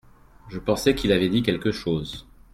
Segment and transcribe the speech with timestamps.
[0.49, 2.25] Je pensais qu'il avait dit quelque chose.